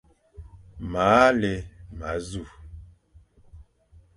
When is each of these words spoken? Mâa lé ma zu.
Mâa 0.91 1.29
lé 1.39 1.53
ma 1.97 2.09
zu. 2.27 2.43